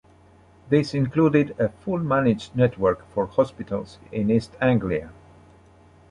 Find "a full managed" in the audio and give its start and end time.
1.59-2.55